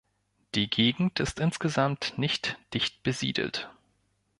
Die 0.55 0.67
Gegend 0.67 1.19
ist 1.19 1.39
insgesamt 1.39 2.17
nicht 2.17 2.57
dicht 2.73 3.03
besiedelt. 3.03 3.69